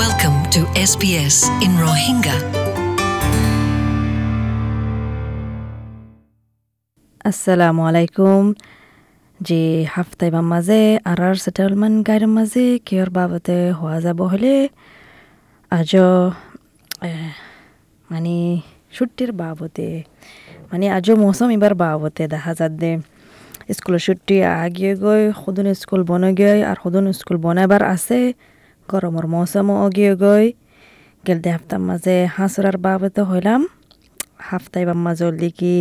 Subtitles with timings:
[0.00, 2.36] Welcome to SBS in Rohingya.
[7.24, 8.42] আসসালামু আলাইকুম
[9.40, 9.60] যে
[9.94, 14.54] হাফতাইবার মাঝে আর আর সেটেলমেন্ট গাইডের মাঝে কিয়র বাবতে হওয়া যাব হলে
[15.72, 15.92] আজ
[18.10, 18.34] মানে
[18.94, 19.88] ছুটির বাবতে
[20.70, 22.90] মানে আজ মৌসুম এবার বাবতে দেখা যাচ্ছে
[23.76, 28.20] স্কুলের ছুটি আগিয়ে গই সদন স্কুল বনে গই আর সদন স্কুল বনাইবার আছে
[28.92, 30.46] গরমের মৌসুমও অগিয়ে গই
[31.26, 33.60] গেলতে হাফতার মাঝে হাঁসরার বাবতে হইলাম।
[34.48, 35.74] হাফতাই বাম্মা জলদি কি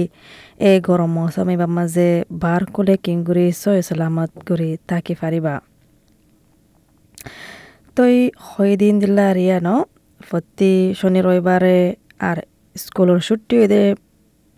[0.70, 2.10] এই গরম মৌসুমে বাম্মা যে
[2.44, 5.56] বার কোলে কিংগুরি সয় সালামত করে তাকি ফারিবা?
[7.96, 8.16] তই
[8.82, 9.70] দিন দিলা রিয়া ন?
[10.30, 11.80] প্রতি শনি রবিবারে
[12.30, 12.38] আর
[12.76, 13.84] স্কুলের ছুটি দে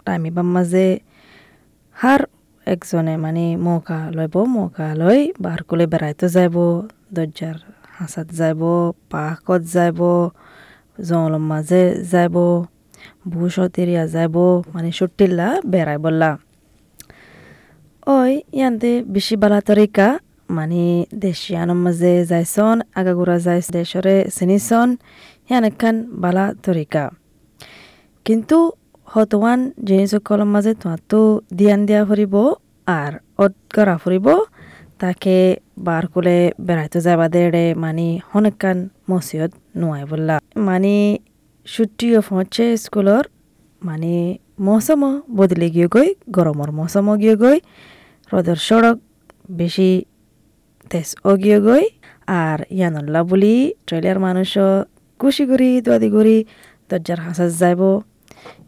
[0.06, 0.88] টাইমি বাম্মা যে
[2.02, 2.22] হার
[2.74, 6.56] একজনে মানে মৌকা লইব, মৌকা লই বার কোলে বেড়াইতে যাইব,
[7.16, 7.58] দরজার
[8.02, 8.62] হাঁচাত যাইব
[9.12, 10.02] পাকত যাইব
[11.00, 12.36] জঙ্গলের মাঝে যাইব,
[13.32, 14.36] ভূষত এরিয়া যাইব
[14.74, 16.30] মানে সুটিল্লা বেড়াই বললা।
[18.08, 20.08] ওই ইয়ান্তে বেশি বালা তরিকা
[20.50, 20.84] মানে
[21.26, 24.88] দেশিয়ানোর মাঝে যাইছন আগাগোড়া যাই দেশরে চিনিছন
[25.50, 27.04] ইয়ান একখান বালা তরিকা
[28.26, 28.58] কিন্তু
[29.08, 31.20] হতওয়ান জিনিসকলৰ মাঝে তোমাতো
[31.60, 32.36] ধ্যান দিয়া ফুরিব
[32.88, 33.12] আর
[33.44, 34.28] অত করা ফুরিব
[35.02, 35.38] তাকে
[35.88, 38.78] বার করে বেড়াইতে যাবা দেড়ে মানে হনেকান
[39.10, 40.36] মসিয়ত নোয়াই বললা।
[40.68, 40.96] মানে
[41.68, 43.24] ছুটি অফ হচ্ছে স্কুলৰ
[43.82, 44.14] মানে
[44.68, 45.02] মৌসুম
[45.38, 47.58] বদলে গিয়ে গই, গরমের মৌসুম গিয়ে গই,
[48.32, 48.98] রোদের সড়ক
[49.60, 49.90] বেশি
[50.92, 51.84] তেজ অগিয়ে গই,
[52.44, 53.56] আর ইয়ানল্লা বলি
[53.88, 54.52] ট্রেলার মানুষ
[55.20, 56.38] খুশি করি দাদি করি
[56.90, 57.82] দরজার হাঁসাস যাইব।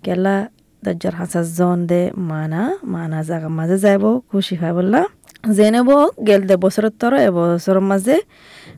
[0.04, 0.36] কেলা
[0.84, 2.62] দরজার হাঁসাস জন দে মানা
[2.94, 5.02] মানা জাগা মাঝে যাইব, খুশি হয় বললা।
[5.44, 5.90] জেনেব
[6.28, 8.16] গেল দে বছরের তর এবছরের মাঝে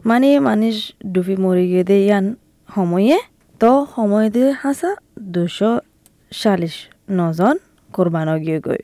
[0.06, 0.76] মানে মানুষ
[1.14, 2.26] ডুবি মরি গিয়ে দে ইয়ান
[2.70, 3.18] সময়ে
[3.62, 4.92] তো সময় দিয়ে হাসা
[5.28, 5.72] দুশো
[6.34, 6.76] চাল্লিশ
[7.10, 7.56] নজন
[7.90, 8.82] কোরবান গিয়ে গই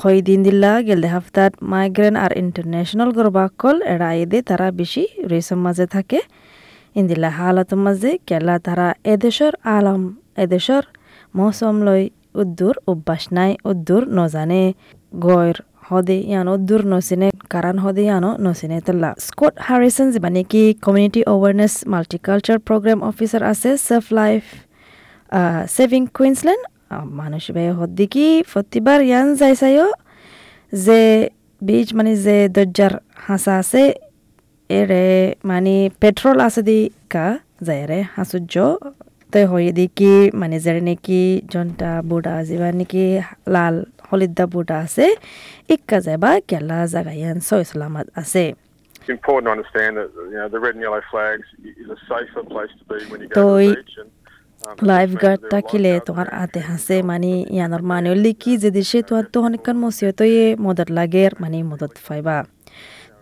[0.00, 5.86] হয় দিন দিল্লা গেল হাফতাত মাইগ্রেন আর ইন্টারন্যাশনাল গরবাকল এরা দে তারা বেশি রেশম মাঝে
[5.86, 6.18] থাকে
[6.96, 10.02] ইন্দিল্লা হালত মাঝে কেলা তারা এদেশর আলম
[10.36, 10.84] এদেশর
[11.34, 12.02] মৌসুম লই
[12.34, 14.62] উদ্দুর অভ্যাস নাই উদ্দুর নজানে
[15.14, 15.56] গয়র
[15.88, 21.74] হদে ইয়ানো দূর নচিনে কারণ হদে ইয়ানো নচিনে তেলা স্কট হারিসন যিবা নেকি community awareness
[21.92, 24.42] multicultural program officer আছে চেফ লাইফ
[25.76, 26.62] সেভিং কুইন্সল্যান্ড
[27.20, 29.88] মানুষ ভাই হদ্দিকি প্রতিবার ইয়ান যাই চাইও
[30.78, 31.00] যে
[31.62, 32.92] বীজ মানে যে দরজার
[33.26, 33.82] হাঁসা আছে
[34.70, 35.04] এরে
[35.44, 36.78] মানে পেট্রোল আছে দি
[37.12, 37.26] কা
[37.66, 38.54] যায় রে হাঁসুর্য
[39.32, 41.22] তই হয়ে দেখি মানে যারা নাকি
[41.52, 43.04] জনটা বুড়া যিবা নাকি
[43.54, 43.76] লাল
[44.08, 45.06] হলিদা বুড়া আছে
[45.68, 48.44] ইক্কা যাবা গেলা জাগায়ান ছয় সালামাত আছে
[49.00, 51.46] It's important to understand that you know the red and yellow flags
[51.82, 53.94] is a safer place to be when you go to the beach.
[53.96, 54.10] And,
[54.62, 56.28] um, life it's guard থাকিলে তোমার.
[56.42, 61.24] আতে হাসে মানে ইয়ানোর মানে লিখি যে দেশে তোমার তো অনেকক্ষণ মসিয়ত ইয়ে মদত লাগে
[61.42, 62.36] মানে মদত পাইবা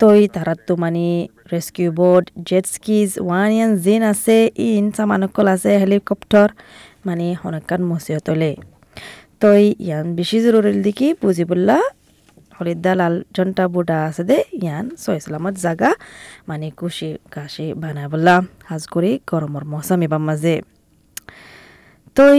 [0.01, 1.07] তই তারাত তো মানে
[1.55, 4.37] rescue boat jet skis one ইয়ান জিন আছে
[4.69, 6.49] ইন সামানকল আছে হেলিকপ্টার
[7.07, 8.51] মানে অনেকক্ষণ মসিয়তলে
[9.43, 11.79] তই ইয়ান বেশি জরুরি দেখি বুঝিবুল্লা
[12.57, 15.91] হলিদা লাল জনটা বুডা আছে দে ইয়ান ছয় সালামত জাগা
[16.49, 18.35] মানে কুশি কাশি বানাই বললা
[18.67, 20.55] সাজ কৰি গৰমৰ মৌচুম এবার মাঝে।
[22.17, 22.39] তই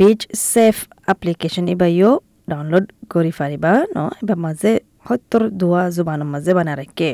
[0.00, 0.20] বিচ
[0.52, 0.76] সেফ
[1.12, 2.10] এপ্লিকেশন এবার ইও
[2.50, 3.98] ডাউনলোড কৰি পাৰিবা ন?
[4.22, 4.72] এবার মাঝে
[5.06, 7.10] সত্তৰ দোৱা জুবানৰ মাঝে বানাই ৰাখে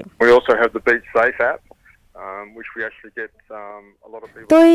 [4.50, 4.66] We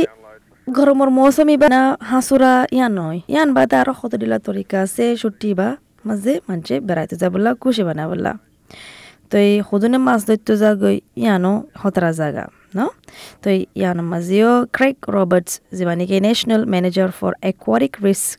[0.68, 0.70] তো.
[0.78, 5.50] গরমের মৌসুম ইবা না হাঁসুরা ইয়ান নয় ইয়ান বাদে আরও কত দিলা তরিকা আছে ছুটি
[5.60, 5.68] বা
[6.08, 8.32] মাঝে মানুষে বেড়াইতে যাবলা খুশি বানা বললা
[9.30, 12.46] তো এই সদনে মাছ ধরতে যাগৈ ইয়ানো হতরা জাগা,
[12.78, 12.80] ন?
[13.44, 13.48] তো
[13.80, 18.30] ইয়ানো মাঝেও ক্রেক রবার্টস যিবা নেকি national manager for aquatic risk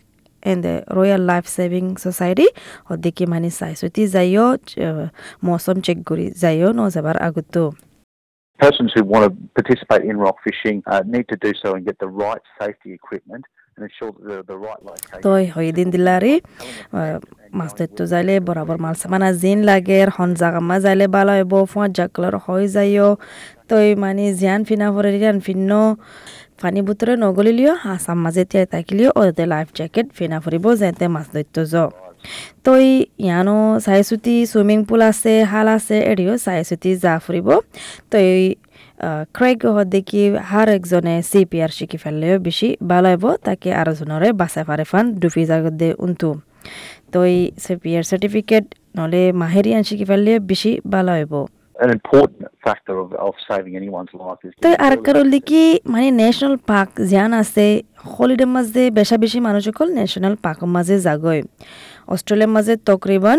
[0.42, 2.46] and the Royal Life Saving Society
[2.88, 4.46] সদিকে মানে চাই চুটি যাইও
[5.46, 7.64] মৌসুম চেক কৰি যাইও ন যাবার আগতো।
[8.58, 11.98] Persons who want to participate in rock fishing uh, need to do so and get
[11.98, 13.44] the right safety equipment.
[15.26, 16.34] তই হয় দিন দিলারি
[17.58, 21.86] মাছ ধরতে যাইলে বরাবর মাল সামানা জিন লাগে হন জাগা মা যাইলে ভালো হইব ফুয়া
[21.98, 23.10] জাকলর হয়ে যাইও
[23.70, 25.70] তই মানে জিয়ান ফিনা ভরে জিয়ান ফিন্ন
[26.60, 31.62] পানি বুতরে নগলিলিও হাসাম মাঝে তিয়াই থাকিলিও ওতে লাইফ জ্যাকেট ফিনা ফুরিব যেতে মাছ ধরতে
[32.26, 32.28] য
[32.66, 32.84] তই
[33.26, 37.48] ইয়ানো চাই চুটি চুইমিং পুল আছে হাল আছে এৰিও চাই চুটি যা ফুৰিব।
[38.12, 38.28] তই
[39.36, 39.58] ক্ৰেক
[39.94, 44.64] দেখি হার একজনে চি পি আর শিকি ফেললেও বেশি ভালো হইব তাকে আরও জনরে বাঁচাই
[44.70, 46.28] পারে ফান ডুবি জাগত দে উন্তু
[47.14, 47.32] তই
[47.64, 48.64] চি পি আর সার্টিফিকেট
[48.96, 51.34] নহলে মাহেরিয়ান শিকি ফেললে বেশি ভালো হইব
[51.84, 55.62] an important factor of, of saving anyone's life is তো আর কারণ কি
[55.92, 57.66] মানে ন্যাশনাল পার্ক জিয়ান আছে
[58.14, 61.40] হলিডে মাঝে বেশা বেশি মানুষ সকল ন্যাশনাল পার্কের মাঝে যাগয়
[62.08, 63.38] অস্ট্রেলিয়ার মাঝে তকরিবান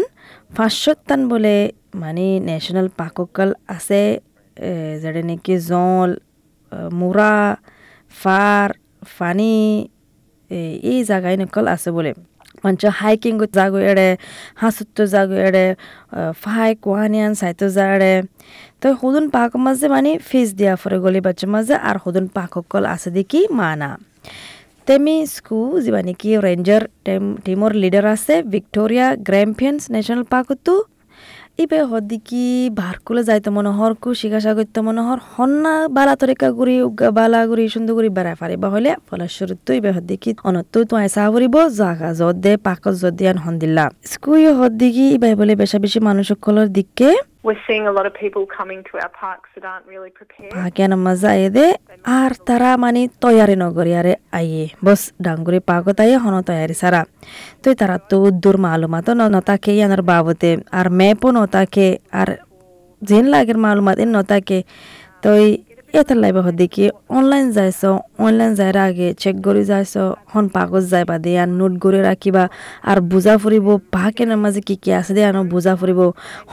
[0.58, 1.56] পাঁচশো টান বলে
[2.02, 4.02] মানে ন্যাশনাল পার্ককল আছে
[5.02, 6.10] যেটা নাকি জল
[7.00, 7.36] মুরা
[8.12, 8.68] ফার
[9.16, 9.56] ফানি
[10.92, 12.12] এই জায়গায় নকল আছে বলে।
[12.64, 14.10] মঞ্চ হাইকিং যাগো এড়ে
[14.62, 15.66] হাসুত্ত যাগো এড়ে
[16.44, 18.14] ফাই কোহানিয়ান সাইতো যাড়ে
[18.81, 22.84] তো হুদুন পাক মাঝে মানে ফিস দিয়া ফরে গলি বাচ্চা মাঝে আর হুদুন পাক কল
[22.96, 23.90] আছে দেখি মানা।
[24.88, 30.74] তেমি স্কু যিবা নেকি ৰেঞ্জাৰ টিম টিমৰ লিডাৰ আছে ভিক্টৰিয়া গ্ৰেম্পিয়ানছ নেশ্যনেল পাৰ্কতো
[31.57, 32.44] ইবে হদিকি
[32.74, 37.94] ভারকুলে যাইতো মনোহর কু শিকাসা করতে মনোহর হন্না বালা তরিকা গুড়ি উগা বালা গুড়ি সুন্দর
[37.98, 42.94] গুড়ি বেড়াই ফারিবা হলে ফলস্বরূপ ইবে হদিকি অনতো তো আইসা ফুরিব জাগা যত দে পাকত
[43.01, 47.10] যত দিয়ান হন্দিল্লা স্কুই হদিকি ইবে বলে বেশা বেশি মানুষ সকলের দিককে
[47.47, 50.53] We're seeing a lot of people coming to our parks that aren't really prepared.
[50.57, 51.67] Paken মজা এদে
[52.17, 57.01] আর তারা মানে তৈয়ারি নগরী আরে আইয়ে বস ডাঙ্গুরি পাগত আইয়ে হন তৈয়ারি সারা
[57.63, 60.49] তো তারা তো দূর মালুমাত নতাকে ইয়ানোর বাবতে
[65.94, 66.84] এটার লাইবে হদিকি
[67.18, 67.81] অনলাইন যাইছ
[68.25, 69.94] অনলাইন যাইর আগে চেক করে যাইছ,
[70.31, 72.44] হন পাগজ যাইবা দিয়ে আর নোট করে রাখিবা
[72.89, 76.00] আর বুজা ফুরিব পাকেনের মাঝে কি কি আছে দিয়ে আনো বুজা ফুরিব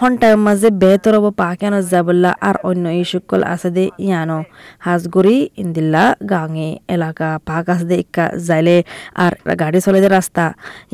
[0.00, 4.38] হন টাইম মাঝে বেহতর হব পাকেন যাবল্লা আর অন্য এই সকল আছে দে ইয়ানো
[4.86, 8.76] হাজগুড়ি ইন্দিল্লা গাঙে এলাকা পাক আছে দে ইকা যাইলে
[9.24, 10.44] আর গাড়ি চলে যে রাস্তা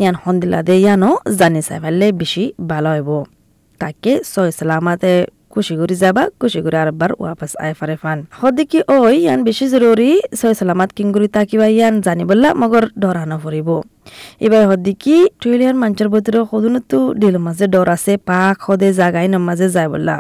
[0.01, 3.11] ইয়ান হন্দিল্লা দে ইয়ানো জানি চাই ফেললে বেশি ভালো হইব।
[3.81, 5.13] তাকে সয় সালামাতে
[5.53, 10.11] করে যাবা করে আরবার ওয়াপাস আই ফারে ফান হদিকি ওই ইয়ান বেশি জরুরি
[10.41, 13.69] সয় সালামাত কিংগুরি তাকিবা ইয়ান জানি বললা মগর ডরানো ফুরিব
[14.41, 19.89] এবার হদিকি ট্রিলিয়ন মাঞ্চের ভিতরে সদুনতো ডিল মাঝে ডর আছে পাক হদে জাগাই নামাজে যায়
[19.95, 20.17] বললা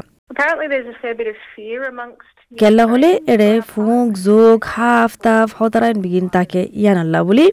[2.52, 7.46] কেলা হলে এড়ে ফুঁক যোগ হাফ তাফ হতারাইন বিগিন তাকে ইয়ান আল্লাহ বলি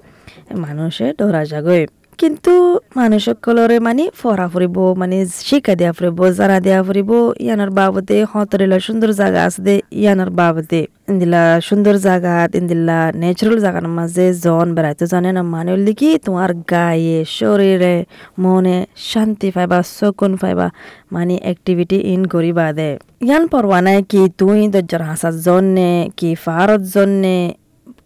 [0.58, 1.84] মানুষে ডরা যাগয়
[2.20, 2.54] কিন্তু
[3.00, 5.18] মানুষ সকলরে মানে ফরা ফুরিব মানে
[5.48, 7.12] শিক্ষা দিয়া ফুরিব জানা দিয়া ফুরিব
[7.46, 10.82] ইয়ানোর বাবদে হতরিলা সুন্দর জায়গা আছে দে ইয়ানোর বাবদে
[11.12, 16.52] ইন্দিলা সুন্দর জায়গাত ইন্দিলা ন্যাচারাল জায়গার মাঝে জন বেড়াইতে জানে না মানে হল কি তোমার
[16.72, 17.96] গায়ে শরীরে
[18.44, 18.78] মনে
[19.10, 20.68] শান্তি পাইবা সকুন পাইবা
[21.16, 22.90] মানে অ্যাক্টিভিটি ইন করিবা দে।
[23.28, 27.38] ইয়ান পরোয়া নাই কি তুই দজ্জর হাসার জন্যে, কি ফারত জন্যে,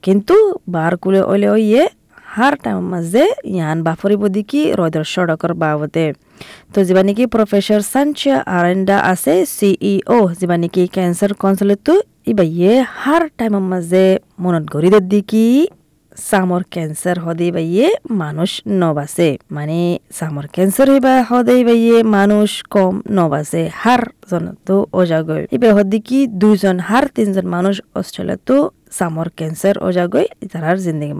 [0.06, 0.36] কিন্তু
[0.74, 1.84] বার কুলে ওলে ওইয়ে
[2.32, 6.06] হার টাইম মাঝে ইয়ান বাফরিব দিকি রয়দর সড়কর বাবদে
[6.74, 11.94] তো যিবা নেকি প্রফেসর সানচিয়া আরেন্ডা আছে সিইও যিবা নেকি ক্যান্সার কনসালেতো
[12.32, 14.06] ইবা ইয়ে হার টাইম মাঝে
[14.40, 15.46] মনত গরিদ দিকি
[16.22, 18.52] সামর ক্যান্সার হদে বাইয়ে মানুষ
[18.82, 19.80] নবাসে মানে
[20.12, 26.20] সামর ক্যান্সার হইবা হদে বাইয়ে মানুষ কম নবাসে হার জন তো ওজাগই ইবে হদি কি
[26.42, 28.58] দুইজন হার তিনজন মানুষ অস্ট্রেলিয়া তো
[28.92, 31.20] সামর ক্যান্সার ওজাগই তারার জিন্দগির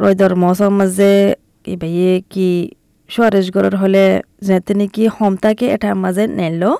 [0.00, 1.12] রয়দর মৌসম মাঝে
[1.74, 2.50] ইবাইয়ে কি
[3.10, 4.04] সোয়ারেজগড়ের হলে
[4.46, 6.72] যেতে নাকি হমতাকে এটার মাঝে নেলো।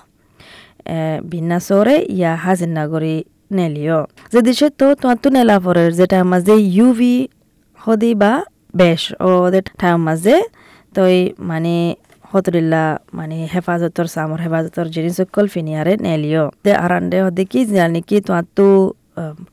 [1.30, 3.16] ভিন্না সরে ইয়া হাজির নাগরি
[3.56, 4.00] নেলিও।
[4.32, 7.16] যে দেশে তো তোমার তো নেলা পরে যেটা মাঝে ইউভি
[7.80, 8.32] হদি বা
[8.80, 9.02] বেশ
[9.46, 10.36] ওদের ঠাই মাঝে
[10.94, 11.16] তই
[11.50, 11.74] মানে
[12.30, 12.84] হতরিল্লা
[13.18, 18.46] মানে হেফাজতর, সামর হেফাজতর জিনিস সকল ফিনিয়ারে নেলিও। দে আরান্ডে হদি কি জানি কি তোমার
[18.56, 18.66] তো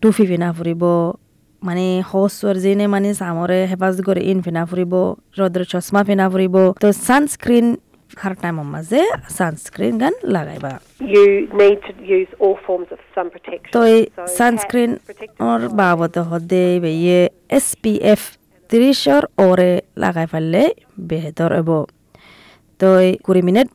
[0.01, 0.83] টুফি ফিনা ফুরিব
[1.67, 4.93] মানে হসর যেনে মানে সামরে হেফাজত করে ইন ফিনা ফুরিব
[5.39, 7.67] রোদ্র চশমা ফিনা ফুরিব তো সানস্ক্রিন
[8.21, 9.01] হার টাইমের মাঝে
[9.39, 10.73] সানস্ক্রিন গান লাগাইবা।
[11.15, 11.25] You
[11.61, 13.71] need to use all forms of sun protection.
[13.75, 17.21] তো এই So sunscreen hats, protective or glasses, বাবদ হদে বেয়ে
[17.57, 18.21] এস পি এফ
[18.69, 19.71] ত্রিশর ওরে
[20.03, 20.63] লাগাই ফেললে
[21.09, 21.69] বেহতর হব।
[22.79, 23.69] তো এই কুড়ি মিনিট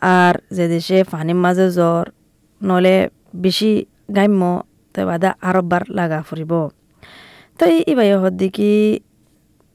[0.02, 2.04] আর যে দেশে পানির মাঝে জ্বর
[2.60, 2.96] নলে
[3.34, 3.72] বেশি
[4.08, 4.42] গ্রাম্য
[4.94, 6.52] তো বাদা আরবার লাগা ফুরিব
[7.58, 8.72] তো এই ইবাই হদ্দিকি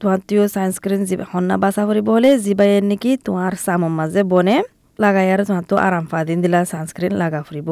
[0.00, 4.56] তোমার তুইও সানস্ক্রিন হন্না বাসা ফুরিব হলে যিবাই নেকি তোমার সামর মাঝে বনে
[4.98, 7.70] লাগাই আর তোমার তো আরাম দিন দিলা সানস্ক্রিন লাগা ফুরিব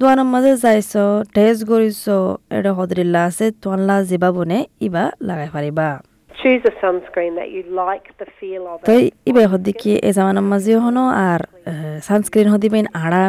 [0.00, 0.92] দোয়ানোর মাঝে যাইছ
[1.34, 2.04] টেস্ট করিছ
[2.50, 5.88] এটা হদরিল্লা আছে তোয়ানলা জিবা বনে ইবা লাগাই পারিবা
[6.38, 9.12] Choose a sunscreen that you like the feel of তো it.
[9.26, 11.40] ইবে হদিকি এ জামানার মাঝে হনো আর
[12.02, 13.24] সানস্ক্রিন হদিবেন আড়া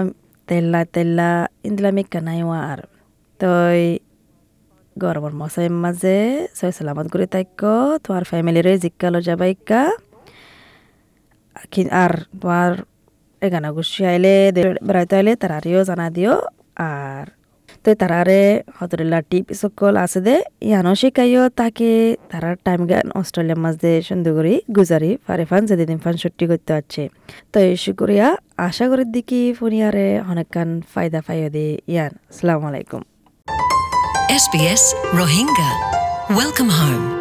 [0.48, 1.30] তেল্লা তেল্লা
[1.64, 2.80] ইন্দিলা মেকা নাইওয়া আর
[3.40, 3.82] তই
[4.96, 6.18] গরমের মশাই মাঝে
[6.54, 7.62] সই সালামত করে তাইক
[8.04, 9.82] তোমার ফ্যামিলিরে জিক্কালো যাবাইকা
[11.72, 12.72] কি- আর তোমার
[13.42, 14.34] এগানা গুছি আইলে
[14.88, 16.34] বেড়াইতে আইলে তারারিও জানা দিও
[16.90, 17.26] আর
[17.84, 18.42] তো তারারে
[18.78, 20.36] হতরিল্লা টিপ সকল আছে দে,
[20.70, 21.92] ইয়ানো শিকাইও তাকে
[22.32, 27.04] তারার টাইম গান অস্ট্রেলিয়ার দিয়ে সুন্দর করে গুজারি ফারে ফান যেদিন ফান ছুটি করতে পারছে
[27.52, 28.28] তো এই শুক্রিয়া,
[28.68, 33.02] আশা করি দিকে ফোনিয়ারে অনেকখান ফায়দা পাইও দে, ইয়ান আসসালামু আলাইকুম
[34.44, 34.84] SBS
[35.20, 35.72] Rohingya.
[36.40, 37.19] Welcome home.